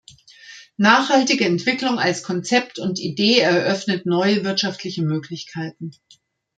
[0.77, 5.91] Nachhaltige Entwicklung als Konzept und Idee eröffnet neue wirtschaftliche Möglichkeiten.